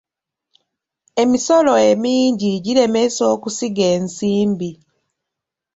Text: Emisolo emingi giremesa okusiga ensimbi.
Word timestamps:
Emisolo 1.21 1.73
emingi 1.89 2.51
giremesa 2.65 3.23
okusiga 3.33 3.85
ensimbi. 3.95 4.69